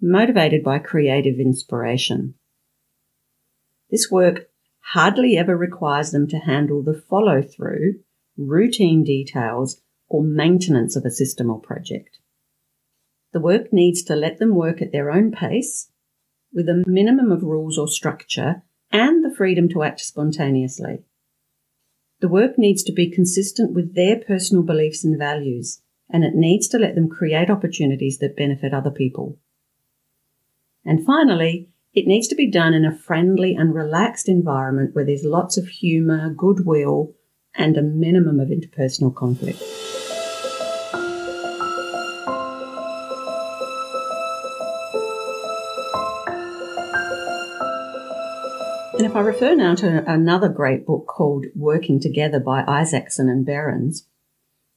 motivated 0.00 0.64
by 0.64 0.80
creative 0.80 1.38
inspiration. 1.38 2.34
This 3.88 4.10
work 4.10 4.48
hardly 4.80 5.36
ever 5.36 5.56
requires 5.56 6.10
them 6.10 6.26
to 6.30 6.38
handle 6.38 6.82
the 6.82 7.00
follow 7.08 7.40
through, 7.40 8.00
routine 8.36 9.04
details, 9.04 9.80
or 10.08 10.24
maintenance 10.24 10.96
of 10.96 11.04
a 11.04 11.12
system 11.12 11.48
or 11.48 11.60
project. 11.60 12.18
The 13.32 13.40
work 13.40 13.72
needs 13.72 14.02
to 14.02 14.16
let 14.16 14.40
them 14.40 14.56
work 14.56 14.82
at 14.82 14.90
their 14.90 15.12
own 15.12 15.30
pace, 15.30 15.92
with 16.52 16.68
a 16.68 16.82
minimum 16.84 17.30
of 17.30 17.44
rules 17.44 17.78
or 17.78 17.86
structure, 17.86 18.62
and 18.90 19.24
the 19.24 19.32
freedom 19.36 19.68
to 19.68 19.84
act 19.84 20.00
spontaneously. 20.00 21.04
The 22.20 22.28
work 22.28 22.58
needs 22.58 22.82
to 22.84 22.92
be 22.92 23.10
consistent 23.10 23.74
with 23.74 23.94
their 23.94 24.18
personal 24.18 24.64
beliefs 24.64 25.04
and 25.04 25.16
values, 25.16 25.82
and 26.10 26.24
it 26.24 26.34
needs 26.34 26.66
to 26.68 26.78
let 26.78 26.94
them 26.94 27.08
create 27.08 27.50
opportunities 27.50 28.18
that 28.18 28.36
benefit 28.36 28.74
other 28.74 28.90
people. 28.90 29.38
And 30.84 31.04
finally, 31.04 31.68
it 31.94 32.06
needs 32.06 32.28
to 32.28 32.34
be 32.34 32.50
done 32.50 32.74
in 32.74 32.84
a 32.84 32.96
friendly 32.96 33.54
and 33.54 33.74
relaxed 33.74 34.28
environment 34.28 34.94
where 34.94 35.04
there's 35.04 35.24
lots 35.24 35.56
of 35.56 35.68
humour, 35.68 36.30
goodwill, 36.30 37.14
and 37.54 37.76
a 37.76 37.82
minimum 37.82 38.40
of 38.40 38.48
interpersonal 38.48 39.14
conflict. 39.14 39.62
And 48.98 49.06
if 49.06 49.14
I 49.14 49.20
refer 49.20 49.54
now 49.54 49.76
to 49.76 50.02
another 50.10 50.48
great 50.48 50.84
book 50.84 51.06
called 51.06 51.46
Working 51.54 52.00
Together 52.00 52.40
by 52.40 52.64
Isachsen 52.64 53.30
and 53.30 53.46
Berens, 53.46 54.08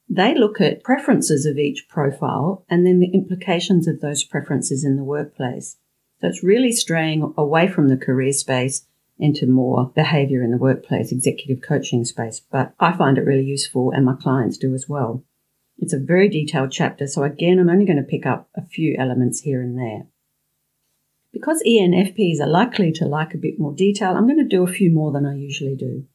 they 0.07 0.35
look 0.35 0.61
at 0.61 0.83
preferences 0.83 1.47
of 1.47 1.57
each 1.57 1.89
profile 1.89 2.63
and 2.69 2.85
then 2.85 2.99
the 2.99 3.09
implications 3.15 3.87
of 3.87 3.99
those 3.99 4.23
preferences 4.23 4.85
in 4.85 4.95
the 4.95 5.03
workplace. 5.03 5.77
So 6.19 6.27
it's 6.27 6.43
really 6.43 6.71
straying 6.71 7.33
away 7.35 7.67
from 7.67 7.87
the 7.87 7.97
career 7.97 8.31
space 8.31 8.85
into 9.17 9.47
more 9.47 9.91
behavior 9.95 10.43
in 10.43 10.51
the 10.51 10.57
workplace, 10.57 11.11
executive 11.11 11.63
coaching 11.63 12.05
space. 12.05 12.41
But 12.41 12.75
I 12.79 12.95
find 12.95 13.17
it 13.17 13.25
really 13.25 13.45
useful 13.45 13.89
and 13.89 14.05
my 14.05 14.13
clients 14.13 14.59
do 14.59 14.75
as 14.75 14.87
well. 14.87 15.23
It's 15.79 15.93
a 15.93 15.99
very 15.99 16.29
detailed 16.29 16.71
chapter. 16.71 17.07
So 17.07 17.23
again, 17.23 17.57
I'm 17.57 17.71
only 17.71 17.85
going 17.85 17.97
to 17.97 18.03
pick 18.03 18.27
up 18.27 18.49
a 18.55 18.63
few 18.63 18.95
elements 18.99 19.39
here 19.39 19.63
and 19.63 19.75
there. 19.79 20.05
Because 21.33 21.63
ENFPs 21.65 22.39
are 22.41 22.47
likely 22.47 22.91
to 22.93 23.05
like 23.05 23.33
a 23.33 23.37
bit 23.37 23.57
more 23.57 23.73
detail, 23.73 24.15
I'm 24.15 24.27
going 24.27 24.37
to 24.37 24.43
do 24.43 24.63
a 24.63 24.71
few 24.71 24.91
more 24.91 25.11
than 25.11 25.25
I 25.25 25.35
usually 25.35 25.75
do. 25.75 26.05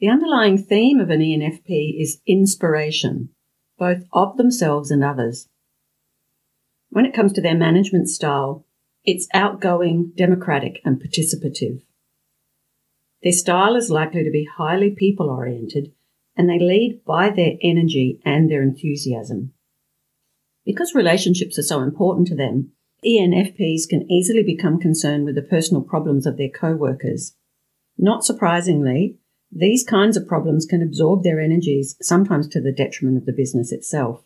The 0.00 0.08
underlying 0.08 0.58
theme 0.58 1.00
of 1.00 1.10
an 1.10 1.20
ENFP 1.20 2.00
is 2.00 2.20
inspiration, 2.26 3.30
both 3.78 4.04
of 4.12 4.36
themselves 4.36 4.90
and 4.90 5.02
others. 5.02 5.48
When 6.90 7.04
it 7.04 7.14
comes 7.14 7.32
to 7.32 7.40
their 7.40 7.56
management 7.56 8.08
style, 8.08 8.64
it's 9.04 9.28
outgoing, 9.32 10.12
democratic, 10.14 10.80
and 10.84 11.02
participative. 11.02 11.82
Their 13.22 13.32
style 13.32 13.74
is 13.74 13.90
likely 13.90 14.22
to 14.22 14.30
be 14.30 14.44
highly 14.56 14.90
people 14.90 15.28
oriented, 15.28 15.92
and 16.36 16.48
they 16.48 16.58
lead 16.58 17.02
by 17.04 17.30
their 17.30 17.54
energy 17.62 18.20
and 18.24 18.50
their 18.50 18.62
enthusiasm. 18.62 19.52
Because 20.64 20.94
relationships 20.94 21.58
are 21.58 21.62
so 21.62 21.82
important 21.82 22.28
to 22.28 22.36
them, 22.36 22.72
ENFPs 23.04 23.88
can 23.88 24.10
easily 24.10 24.42
become 24.42 24.80
concerned 24.80 25.24
with 25.24 25.36
the 25.36 25.42
personal 25.42 25.82
problems 25.82 26.26
of 26.26 26.36
their 26.36 26.48
co-workers. 26.48 27.34
Not 27.96 28.24
surprisingly, 28.24 29.18
these 29.52 29.84
kinds 29.84 30.16
of 30.16 30.26
problems 30.26 30.66
can 30.66 30.82
absorb 30.82 31.22
their 31.22 31.40
energies, 31.40 31.96
sometimes 32.02 32.48
to 32.48 32.60
the 32.60 32.72
detriment 32.72 33.16
of 33.16 33.26
the 33.26 33.32
business 33.32 33.72
itself. 33.72 34.24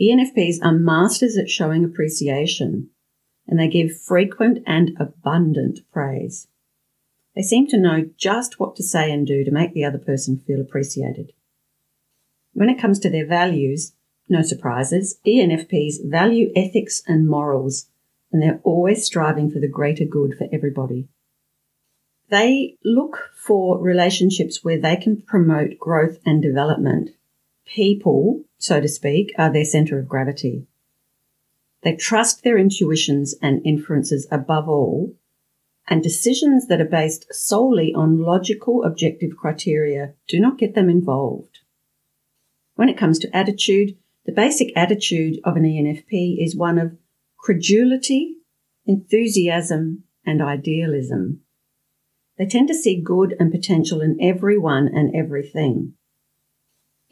ENFPs 0.00 0.56
are 0.62 0.72
masters 0.72 1.36
at 1.36 1.48
showing 1.48 1.84
appreciation, 1.84 2.90
and 3.46 3.58
they 3.58 3.68
give 3.68 4.00
frequent 4.00 4.58
and 4.66 4.96
abundant 4.98 5.80
praise. 5.92 6.48
They 7.36 7.42
seem 7.42 7.66
to 7.68 7.78
know 7.78 8.10
just 8.16 8.58
what 8.58 8.76
to 8.76 8.82
say 8.82 9.10
and 9.10 9.26
do 9.26 9.44
to 9.44 9.50
make 9.50 9.72
the 9.72 9.84
other 9.84 9.98
person 9.98 10.42
feel 10.46 10.60
appreciated. 10.60 11.32
When 12.52 12.68
it 12.68 12.80
comes 12.80 12.98
to 13.00 13.10
their 13.10 13.26
values, 13.26 13.92
no 14.32 14.42
surprises, 14.42 15.20
ENFPs 15.24 16.04
value 16.04 16.50
ethics 16.56 17.02
and 17.06 17.28
morals, 17.28 17.86
and 18.32 18.42
they're 18.42 18.60
always 18.64 19.04
striving 19.04 19.50
for 19.50 19.60
the 19.60 19.68
greater 19.68 20.04
good 20.04 20.34
for 20.36 20.48
everybody. 20.52 21.06
They 22.30 22.76
look 22.84 23.30
for 23.36 23.78
relationships 23.78 24.64
where 24.64 24.80
they 24.80 24.96
can 24.96 25.22
promote 25.22 25.78
growth 25.78 26.18
and 26.24 26.42
development. 26.42 27.10
People, 27.66 28.44
so 28.58 28.80
to 28.80 28.88
speak, 28.88 29.32
are 29.38 29.52
their 29.52 29.64
center 29.64 29.98
of 29.98 30.08
gravity. 30.08 30.66
They 31.82 31.94
trust 31.94 32.42
their 32.42 32.56
intuitions 32.56 33.34
and 33.42 33.64
inferences 33.66 34.26
above 34.30 34.68
all, 34.68 35.14
and 35.88 36.02
decisions 36.02 36.68
that 36.68 36.80
are 36.80 36.86
based 36.86 37.26
solely 37.34 37.92
on 37.92 38.22
logical 38.22 38.84
objective 38.84 39.36
criteria 39.36 40.14
do 40.28 40.40
not 40.40 40.58
get 40.58 40.74
them 40.74 40.88
involved. 40.88 41.58
When 42.76 42.88
it 42.88 42.96
comes 42.96 43.18
to 43.20 43.36
attitude, 43.36 43.96
the 44.24 44.32
basic 44.32 44.72
attitude 44.76 45.40
of 45.44 45.56
an 45.56 45.64
ENFP 45.64 46.36
is 46.38 46.56
one 46.56 46.78
of 46.78 46.96
credulity, 47.38 48.36
enthusiasm, 48.86 50.04
and 50.24 50.40
idealism. 50.40 51.40
They 52.38 52.46
tend 52.46 52.68
to 52.68 52.74
see 52.74 53.00
good 53.00 53.34
and 53.38 53.50
potential 53.50 54.00
in 54.00 54.18
everyone 54.20 54.88
and 54.88 55.14
everything. 55.14 55.94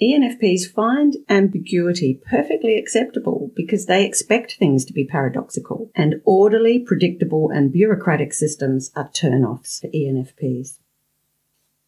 ENFPs 0.01 0.73
find 0.73 1.17
ambiguity 1.29 2.19
perfectly 2.31 2.79
acceptable 2.79 3.51
because 3.55 3.85
they 3.85 4.07
expect 4.07 4.57
things 4.57 4.85
to 4.87 4.95
be 4.95 5.05
paradoxical, 5.05 5.91
and 5.95 6.23
orderly, 6.25 6.79
predictable, 6.79 7.51
and 7.51 7.71
bureaucratic 7.71 8.33
systems 8.33 8.91
are 8.97 9.11
turn-offs 9.11 9.81
for 9.81 9.89
ENFPs. 9.89 10.79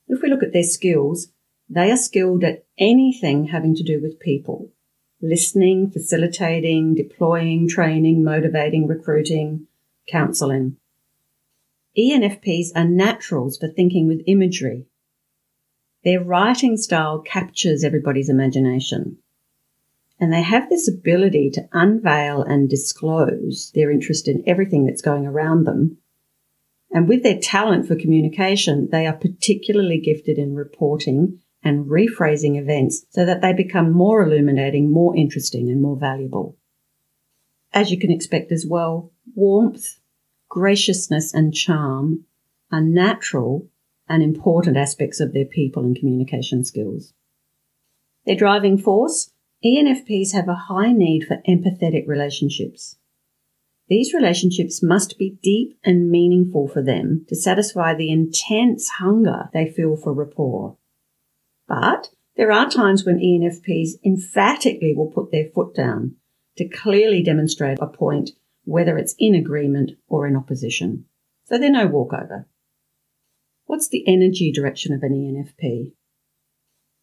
If 0.09 0.21
we 0.21 0.29
look 0.29 0.43
at 0.43 0.53
their 0.53 0.63
skills, 0.63 1.29
they 1.71 1.91
are 1.91 1.97
skilled 1.97 2.45
at 2.45 2.67
anything 2.77 3.47
having 3.47 3.75
to 3.77 3.83
do 3.83 3.99
with 4.03 4.21
people, 4.21 4.71
listening, 5.23 5.89
facilitating, 5.91 6.95
deploying, 6.95 7.69
training, 7.69 8.25
motivating, 8.25 8.89
recruiting, 8.89 9.67
counseling. 10.09 10.77
ENFPs 11.97 12.69
are 12.75 12.85
naturals 12.85 13.57
for 13.57 13.69
thinking 13.69 14.09
with 14.09 14.25
imagery. 14.27 14.87
Their 16.05 16.23
writing 16.23 16.77
style 16.77 17.21
captures 17.21 17.85
everybody's 17.85 18.29
imagination. 18.29 19.19
And 20.19 20.33
they 20.33 20.43
have 20.43 20.69
this 20.69 20.89
ability 20.89 21.51
to 21.51 21.69
unveil 21.73 22.43
and 22.43 22.69
disclose 22.69 23.71
their 23.75 23.91
interest 23.91 24.27
in 24.27 24.43
everything 24.47 24.87
that's 24.87 25.03
going 25.03 25.27
around 25.27 25.65
them. 25.65 25.99
And 26.91 27.09
with 27.09 27.23
their 27.23 27.39
talent 27.39 27.87
for 27.87 27.97
communication, 27.97 28.89
they 28.91 29.07
are 29.07 29.13
particularly 29.13 29.99
gifted 29.99 30.39
in 30.39 30.55
reporting 30.55 31.41
and 31.65 31.87
rephrasing 31.87 32.61
events 32.61 33.05
so 33.11 33.25
that 33.25 33.41
they 33.41 33.53
become 33.53 33.93
more 33.93 34.23
illuminating, 34.23 34.91
more 34.91 35.17
interesting, 35.17 35.71
and 35.71 35.81
more 35.81 35.97
valuable. 35.97 36.57
As 37.73 37.91
you 37.91 37.99
can 37.99 38.11
expect 38.11 38.53
as 38.53 38.67
well, 38.69 39.13
warmth, 39.35 39.99
graciousness, 40.49 41.33
and 41.33 41.55
charm 41.55 42.25
are 42.71 42.83
natural 42.83 43.69
and 44.09 44.23
important 44.23 44.77
aspects 44.77 45.21
of 45.21 45.33
their 45.33 45.45
people 45.45 45.85
and 45.85 45.97
communication 45.97 46.65
skills. 46.65 47.15
Their 48.27 48.37
driving 48.37 48.79
force 48.79 49.31
ENFPs 49.65 50.33
have 50.33 50.49
a 50.49 50.67
high 50.69 50.93
need 50.93 51.25
for 51.25 51.41
empathetic 51.49 52.07
relationships. 52.07 52.97
These 53.89 54.13
relationships 54.13 54.83
must 54.83 55.19
be 55.19 55.39
deep 55.43 55.79
and 55.85 56.11
meaningful 56.11 56.67
for 56.67 56.83
them 56.83 57.25
to 57.29 57.37
satisfy 57.37 57.95
the 57.95 58.11
intense 58.11 58.89
hunger 58.99 59.51
they 59.53 59.71
feel 59.71 59.97
for 59.97 60.13
rapport. 60.13 60.77
But 61.69 62.09
there 62.37 62.53
are 62.53 62.69
times 62.69 63.05
when 63.05 63.19
ENFPs 63.19 63.93
emphatically 64.05 64.95
will 64.97 65.11
put 65.11 65.31
their 65.31 65.49
foot 65.55 65.75
down 65.75 66.17
to 66.57 66.69
clearly 66.69 67.23
demonstrate 67.23 67.79
a 67.81 67.87
point, 67.87 68.31
whether 68.65 68.97
it's 68.99 69.15
in 69.19 69.35
agreement 69.35 69.93
or 70.09 70.27
in 70.27 70.37
opposition. 70.37 71.05
So 71.45 71.59
they're 71.59 71.71
no 71.71 71.87
walkover. 71.87 72.47
What's 73.67 73.89
the 73.89 74.05
energy 74.07 74.53
direction 74.53 74.93
of 74.93 75.03
an 75.03 75.13
ENFP? 75.13 75.93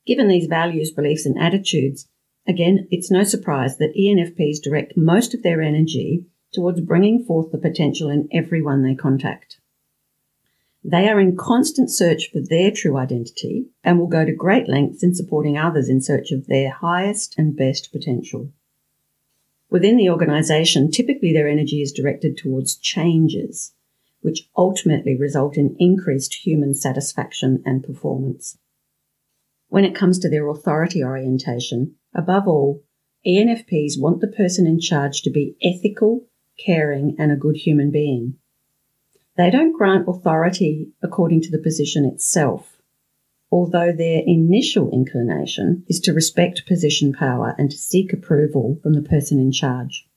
Given 0.06 0.28
these 0.28 0.48
values, 0.48 0.92
beliefs, 0.92 1.26
and 1.26 1.38
attitudes, 1.40 2.08
again, 2.48 2.88
it's 2.90 3.12
no 3.12 3.24
surprise 3.24 3.78
that 3.78 3.96
ENFPs 3.96 4.62
direct 4.62 4.98
most 4.98 5.34
of 5.34 5.44
their 5.44 5.62
energy 5.62 6.26
towards 6.54 6.82
bringing 6.82 7.24
forth 7.24 7.52
the 7.52 7.58
potential 7.58 8.10
in 8.10 8.28
everyone 8.32 8.84
they 8.84 8.96
contact. 8.96 9.59
They 10.84 11.10
are 11.10 11.20
in 11.20 11.36
constant 11.36 11.92
search 11.92 12.32
for 12.32 12.40
their 12.40 12.72
true 12.72 12.98
identity 12.98 13.68
and 13.84 14.00
will 14.00 14.08
go 14.08 14.26
to 14.26 14.32
great 14.32 14.70
lengths 14.70 15.04
in 15.04 15.14
supporting 15.14 15.58
others 15.58 15.90
in 15.90 16.02
search 16.02 16.32
of 16.32 16.48
their 16.48 16.72
highest 16.72 17.36
and 17.38 17.56
best 17.56 17.92
potential. 17.92 18.52
Within 19.70 19.98
the 19.98 20.10
organisation, 20.10 20.90
typically 20.90 21.34
their 21.34 21.48
energy 21.48 21.82
is 21.82 21.92
directed 21.92 22.38
towards 22.38 22.76
changes, 22.76 23.74
which 24.22 24.50
ultimately 24.58 25.16
result 25.16 25.58
in 25.58 25.76
increased 25.80 26.46
human 26.46 26.74
satisfaction 26.74 27.62
and 27.66 27.84
performance. 27.84 28.58
When 29.68 29.86
it 29.86 29.94
comes 29.94 30.18
to 30.20 30.30
their 30.30 30.48
authority 30.48 31.04
orientation, 31.04 31.96
above 32.16 32.48
all, 32.48 32.84
ENFPs 33.28 34.00
want 34.00 34.22
the 34.22 34.28
person 34.28 34.66
in 34.66 34.80
charge 34.80 35.22
to 35.22 35.30
be 35.30 35.56
ethical, 35.62 36.26
caring, 36.58 37.16
and 37.20 37.32
a 37.32 37.36
good 37.36 37.58
human 37.58 37.92
being. 37.92 38.36
They 39.40 39.50
don't 39.50 39.72
grant 39.72 40.06
authority 40.06 40.90
according 41.02 41.44
to 41.44 41.50
the 41.50 41.64
position 41.64 42.04
itself, 42.04 42.82
although 43.50 43.94
their 43.94 44.22
initial 44.26 44.92
inclination 44.92 45.86
is 45.88 46.02
to 46.02 46.14
respect 46.14 46.68
position 46.68 47.14
power 47.14 47.56
and 47.58 47.72
to 47.72 47.78
seek 47.78 48.12
approval 48.12 48.78
from 48.84 48.96
the 48.96 49.02
person 49.02 49.40
in 49.40 49.54
charge. 49.54 50.10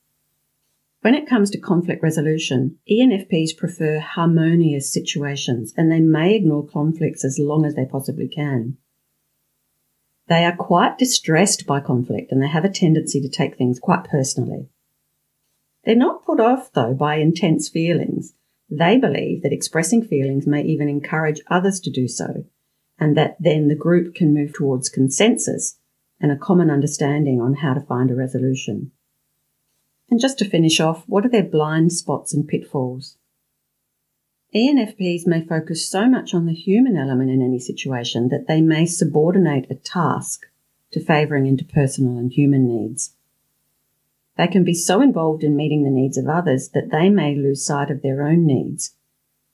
When 1.03 1.15
it 1.15 1.29
comes 1.29 1.51
to 1.51 1.61
conflict 1.61 2.03
resolution, 2.03 2.81
ENFPs 2.91 3.57
prefer 3.57 4.01
harmonious 4.01 4.93
situations 4.93 5.73
and 5.77 5.89
they 5.89 6.01
may 6.01 6.35
ignore 6.35 6.67
conflicts 6.67 7.25
as 7.25 7.39
long 7.39 7.65
as 7.65 7.77
they 7.77 7.87
possibly 7.87 8.27
can. 8.27 8.77
They 10.27 10.45
are 10.45 10.57
quite 10.57 10.99
distressed 10.99 11.65
by 11.65 11.79
conflict 11.79 12.33
and 12.33 12.43
they 12.43 12.49
have 12.49 12.65
a 12.65 12.69
tendency 12.69 13.21
to 13.21 13.29
take 13.29 13.57
things 13.57 13.79
quite 13.79 14.03
personally. 14.03 14.69
They're 15.85 15.95
not 15.95 16.25
put 16.25 16.41
off, 16.41 16.73
though, 16.73 16.93
by 16.93 17.19
intense 17.19 17.69
feelings. 17.69 18.35
They 18.75 18.97
believe 18.97 19.43
that 19.43 19.53
expressing 19.53 20.03
feelings 20.03 20.47
may 20.47 20.63
even 20.63 20.89
encourage 20.89 21.43
others 21.49 21.79
to 21.81 21.91
do 21.91 22.09
so, 22.09 22.47
and 22.99 23.15
that 23.19 23.37
then 23.39 23.69
the 23.69 23.75
group 23.75 24.15
can 24.15 24.33
move 24.33 24.55
towards 24.55 24.89
consensus 24.89 25.79
and 26.19 26.33
a 26.33 26.39
common 26.39 26.71
understanding 26.71 27.39
on 27.39 27.57
how 27.57 27.75
to 27.75 27.83
find 27.83 28.11
a 28.11 28.15
resolution. 28.15 28.91
And 30.09 30.19
just 30.19 30.39
to 30.39 30.49
finish 30.49 30.81
off, 30.81 31.05
what 31.07 31.27
are 31.27 31.29
their 31.29 31.43
blind 31.43 31.93
spots 31.93 32.33
and 32.33 32.49
pitfalls? 32.49 33.19
ENFPs 34.55 35.27
may 35.27 35.45
focus 35.45 35.87
so 35.87 36.09
much 36.09 36.33
on 36.33 36.47
the 36.47 36.55
human 36.55 36.97
element 36.97 37.31
in 37.31 37.43
any 37.43 37.59
situation 37.59 38.31
that 38.31 38.47
they 38.49 38.63
may 38.63 38.87
subordinate 38.87 39.67
a 39.71 39.75
task 39.75 40.47
to 40.93 41.05
favouring 41.05 41.45
interpersonal 41.45 42.19
and 42.19 42.33
human 42.33 42.67
needs. 42.67 43.17
They 44.37 44.47
can 44.47 44.65
be 44.65 44.75
so 44.75 45.01
involved 45.01 45.45
in 45.45 45.57
meeting 45.57 45.85
the 45.85 45.91
needs 45.91 46.17
of 46.17 46.29
others 46.29 46.71
that 46.71 46.91
they 46.91 47.09
may 47.09 47.35
lose 47.35 47.65
sight 47.65 47.91
of 47.91 48.03
their 48.03 48.23
own 48.23 48.47
needs 48.47 48.97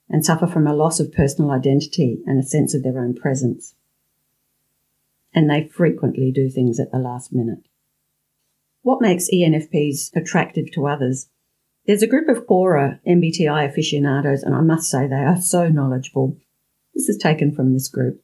and 0.09 0.25
suffer 0.25 0.47
from 0.47 0.67
a 0.67 0.75
loss 0.75 1.01
of 1.01 1.13
personal 1.13 1.51
identity 1.51 2.23
and 2.27 2.39
a 2.39 2.47
sense 2.47 2.75
of 2.75 2.83
their 2.83 2.99
own 2.99 3.15
presence. 3.15 3.75
And 5.35 5.51
they 5.51 5.69
frequently 5.69 6.33
do 6.33 6.49
things 6.49 6.81
at 6.81 6.91
the 6.91 6.99
last 6.99 7.33
minute. 7.33 7.67
What 8.83 9.03
makes 9.03 9.29
ENFPs 9.33 10.15
attractive 10.17 10.71
to 10.73 10.87
others 10.87 11.29
there's 11.89 12.03
a 12.03 12.07
group 12.07 12.29
of 12.29 12.47
Quora 12.47 13.01
MBTI 13.09 13.67
aficionados, 13.67 14.43
and 14.43 14.55
I 14.55 14.61
must 14.61 14.91
say 14.91 15.07
they 15.07 15.25
are 15.25 15.41
so 15.41 15.71
knowledgeable. 15.71 16.37
This 16.95 17.09
is 17.09 17.17
taken 17.17 17.51
from 17.51 17.73
this 17.73 17.89
group. 17.89 18.23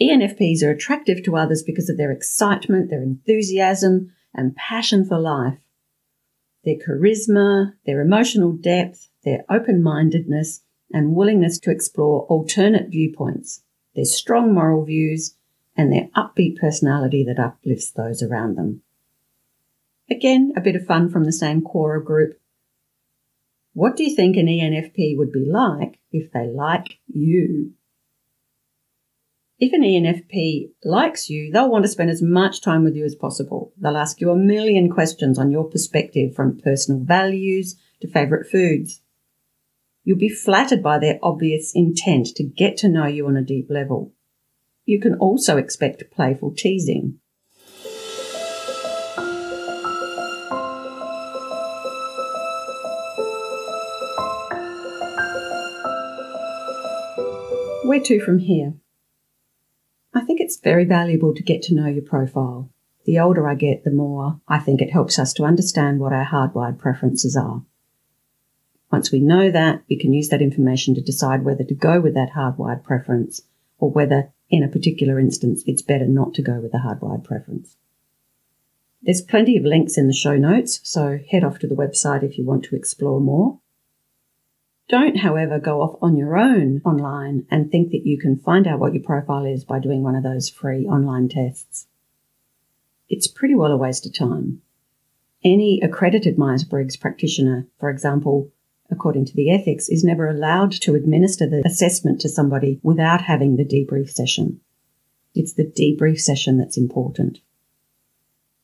ENFPs 0.00 0.62
are 0.62 0.70
attractive 0.70 1.22
to 1.24 1.36
others 1.36 1.62
because 1.62 1.90
of 1.90 1.98
their 1.98 2.10
excitement, 2.10 2.88
their 2.88 3.02
enthusiasm, 3.02 4.14
and 4.34 4.56
passion 4.56 5.04
for 5.04 5.18
life. 5.18 5.58
Their 6.64 6.76
charisma, 6.76 7.74
their 7.86 8.00
emotional 8.00 8.52
depth, 8.52 9.08
their 9.24 9.44
open 9.50 9.82
mindedness, 9.82 10.62
and 10.92 11.14
willingness 11.14 11.58
to 11.60 11.70
explore 11.70 12.22
alternate 12.22 12.90
viewpoints, 12.90 13.62
their 13.94 14.04
strong 14.04 14.54
moral 14.54 14.84
views, 14.84 15.36
and 15.76 15.92
their 15.92 16.08
upbeat 16.16 16.58
personality 16.58 17.24
that 17.24 17.38
uplifts 17.38 17.90
those 17.90 18.22
around 18.22 18.56
them. 18.56 18.82
Again, 20.10 20.52
a 20.56 20.60
bit 20.60 20.76
of 20.76 20.86
fun 20.86 21.08
from 21.08 21.24
the 21.24 21.32
same 21.32 21.62
Quora 21.62 22.04
group. 22.04 22.38
What 23.74 23.96
do 23.96 24.04
you 24.04 24.14
think 24.14 24.36
an 24.36 24.46
ENFP 24.46 25.16
would 25.16 25.32
be 25.32 25.46
like 25.46 25.98
if 26.12 26.30
they 26.32 26.46
like 26.46 26.98
you? 27.06 27.72
If 29.64 29.72
an 29.72 29.82
ENFP 29.82 30.70
likes 30.82 31.30
you, 31.30 31.52
they'll 31.52 31.70
want 31.70 31.84
to 31.84 31.88
spend 31.88 32.10
as 32.10 32.20
much 32.20 32.60
time 32.62 32.82
with 32.82 32.96
you 32.96 33.04
as 33.04 33.14
possible. 33.14 33.72
They'll 33.76 33.96
ask 33.96 34.20
you 34.20 34.32
a 34.32 34.36
million 34.36 34.90
questions 34.90 35.38
on 35.38 35.52
your 35.52 35.62
perspective 35.62 36.34
from 36.34 36.58
personal 36.58 37.00
values 37.04 37.76
to 38.00 38.08
favourite 38.08 38.50
foods. 38.50 39.02
You'll 40.02 40.18
be 40.18 40.28
flattered 40.28 40.82
by 40.82 40.98
their 40.98 41.20
obvious 41.22 41.70
intent 41.76 42.26
to 42.34 42.42
get 42.42 42.76
to 42.78 42.88
know 42.88 43.06
you 43.06 43.28
on 43.28 43.36
a 43.36 43.44
deep 43.44 43.68
level. 43.70 44.12
You 44.84 45.00
can 45.00 45.14
also 45.14 45.58
expect 45.58 46.10
playful 46.10 46.52
teasing. 46.56 47.20
Where 57.84 58.00
to 58.00 58.18
from 58.24 58.40
here? 58.40 58.74
I 60.14 60.20
think 60.20 60.40
it's 60.40 60.58
very 60.58 60.84
valuable 60.84 61.34
to 61.34 61.42
get 61.42 61.62
to 61.62 61.74
know 61.74 61.86
your 61.86 62.02
profile. 62.02 62.70
The 63.04 63.18
older 63.18 63.48
I 63.48 63.54
get, 63.54 63.84
the 63.84 63.90
more 63.90 64.40
I 64.46 64.58
think 64.58 64.80
it 64.80 64.92
helps 64.92 65.18
us 65.18 65.32
to 65.34 65.44
understand 65.44 66.00
what 66.00 66.12
our 66.12 66.26
hardwired 66.26 66.78
preferences 66.78 67.36
are. 67.36 67.64
Once 68.90 69.10
we 69.10 69.20
know 69.20 69.50
that, 69.50 69.82
we 69.88 69.96
can 69.96 70.12
use 70.12 70.28
that 70.28 70.42
information 70.42 70.94
to 70.94 71.00
decide 71.00 71.44
whether 71.44 71.64
to 71.64 71.74
go 71.74 71.98
with 71.98 72.14
that 72.14 72.32
hardwired 72.36 72.84
preference 72.84 73.40
or 73.78 73.90
whether, 73.90 74.30
in 74.50 74.62
a 74.62 74.68
particular 74.68 75.18
instance, 75.18 75.62
it's 75.66 75.82
better 75.82 76.06
not 76.06 76.34
to 76.34 76.42
go 76.42 76.60
with 76.60 76.72
the 76.72 76.78
hardwired 76.78 77.24
preference. 77.24 77.76
There's 79.00 79.22
plenty 79.22 79.56
of 79.56 79.64
links 79.64 79.96
in 79.96 80.06
the 80.06 80.12
show 80.12 80.36
notes, 80.36 80.78
so 80.84 81.18
head 81.30 81.42
off 81.42 81.58
to 81.60 81.66
the 81.66 81.74
website 81.74 82.22
if 82.22 82.38
you 82.38 82.44
want 82.44 82.64
to 82.64 82.76
explore 82.76 83.20
more. 83.20 83.58
Don't, 84.92 85.16
however, 85.16 85.58
go 85.58 85.80
off 85.80 85.98
on 86.02 86.18
your 86.18 86.36
own 86.36 86.82
online 86.84 87.46
and 87.50 87.70
think 87.70 87.92
that 87.92 88.04
you 88.04 88.18
can 88.18 88.36
find 88.36 88.66
out 88.66 88.78
what 88.78 88.92
your 88.92 89.02
profile 89.02 89.46
is 89.46 89.64
by 89.64 89.78
doing 89.78 90.02
one 90.02 90.14
of 90.14 90.22
those 90.22 90.50
free 90.50 90.84
online 90.84 91.30
tests. 91.30 91.86
It's 93.08 93.26
pretty 93.26 93.54
well 93.54 93.72
a 93.72 93.76
waste 93.78 94.04
of 94.04 94.12
time. 94.12 94.60
Any 95.42 95.80
accredited 95.82 96.36
Myers 96.36 96.64
Briggs 96.64 96.98
practitioner, 96.98 97.66
for 97.80 97.88
example, 97.88 98.50
according 98.90 99.24
to 99.24 99.34
the 99.34 99.50
ethics, 99.50 99.88
is 99.88 100.04
never 100.04 100.28
allowed 100.28 100.72
to 100.82 100.94
administer 100.94 101.48
the 101.48 101.62
assessment 101.64 102.20
to 102.20 102.28
somebody 102.28 102.78
without 102.82 103.22
having 103.22 103.56
the 103.56 103.64
debrief 103.64 104.10
session. 104.10 104.60
It's 105.34 105.54
the 105.54 105.64
debrief 105.64 106.20
session 106.20 106.58
that's 106.58 106.76
important. 106.76 107.40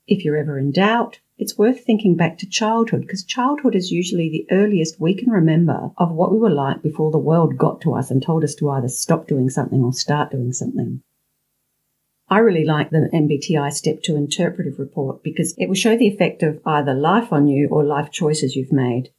If 0.06 0.26
you're 0.26 0.36
ever 0.36 0.58
in 0.58 0.72
doubt, 0.72 1.20
it's 1.38 1.56
worth 1.56 1.84
thinking 1.84 2.16
back 2.16 2.36
to 2.38 2.48
childhood 2.48 3.02
because 3.02 3.22
childhood 3.24 3.76
is 3.76 3.92
usually 3.92 4.28
the 4.28 4.46
earliest 4.50 5.00
we 5.00 5.14
can 5.14 5.30
remember 5.30 5.90
of 5.96 6.10
what 6.10 6.32
we 6.32 6.38
were 6.38 6.50
like 6.50 6.82
before 6.82 7.12
the 7.12 7.18
world 7.18 7.56
got 7.56 7.80
to 7.82 7.94
us 7.94 8.10
and 8.10 8.20
told 8.20 8.42
us 8.42 8.56
to 8.56 8.68
either 8.70 8.88
stop 8.88 9.28
doing 9.28 9.48
something 9.48 9.82
or 9.82 9.92
start 9.92 10.32
doing 10.32 10.52
something. 10.52 11.00
I 12.28 12.38
really 12.38 12.64
like 12.64 12.90
the 12.90 13.08
MBTI 13.14 13.72
Step 13.72 14.02
2 14.02 14.16
interpretive 14.16 14.78
report 14.78 15.22
because 15.22 15.54
it 15.56 15.66
will 15.68 15.76
show 15.76 15.96
the 15.96 16.08
effect 16.08 16.42
of 16.42 16.60
either 16.66 16.92
life 16.92 17.32
on 17.32 17.46
you 17.46 17.68
or 17.70 17.84
life 17.84 18.10
choices 18.10 18.56
you've 18.56 18.72
made. 18.72 19.10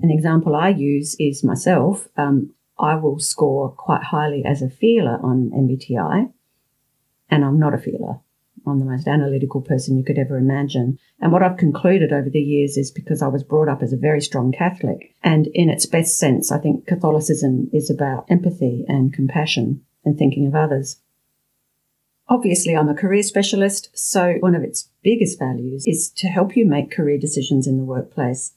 An 0.00 0.10
example 0.10 0.56
I 0.56 0.70
use 0.70 1.16
is 1.18 1.44
myself. 1.44 2.08
Um, 2.16 2.54
I 2.78 2.96
will 2.96 3.20
score 3.20 3.70
quite 3.70 4.02
highly 4.02 4.44
as 4.44 4.60
a 4.60 4.68
feeler 4.68 5.18
on 5.22 5.50
MBTI, 5.50 6.32
and 7.30 7.44
I'm 7.44 7.58
not 7.58 7.72
a 7.72 7.78
feeler. 7.78 8.18
I'm 8.66 8.78
the 8.78 8.84
most 8.84 9.08
analytical 9.08 9.60
person 9.60 9.96
you 9.96 10.04
could 10.04 10.18
ever 10.18 10.36
imagine. 10.36 10.98
And 11.20 11.32
what 11.32 11.42
I've 11.42 11.56
concluded 11.56 12.12
over 12.12 12.30
the 12.30 12.40
years 12.40 12.76
is 12.76 12.90
because 12.90 13.22
I 13.22 13.28
was 13.28 13.42
brought 13.42 13.68
up 13.68 13.82
as 13.82 13.92
a 13.92 13.96
very 13.96 14.20
strong 14.20 14.52
Catholic. 14.52 15.14
And 15.22 15.48
in 15.48 15.68
its 15.68 15.86
best 15.86 16.18
sense, 16.18 16.52
I 16.52 16.58
think 16.58 16.86
Catholicism 16.86 17.70
is 17.72 17.90
about 17.90 18.26
empathy 18.30 18.84
and 18.88 19.12
compassion 19.12 19.82
and 20.04 20.16
thinking 20.16 20.46
of 20.46 20.54
others. 20.54 21.00
Obviously, 22.28 22.76
I'm 22.76 22.88
a 22.88 22.94
career 22.94 23.22
specialist, 23.22 23.90
so 23.94 24.34
one 24.40 24.54
of 24.54 24.62
its 24.62 24.88
biggest 25.02 25.38
values 25.38 25.86
is 25.86 26.08
to 26.16 26.28
help 26.28 26.56
you 26.56 26.64
make 26.64 26.90
career 26.90 27.18
decisions 27.18 27.66
in 27.66 27.76
the 27.76 27.84
workplace 27.84 28.54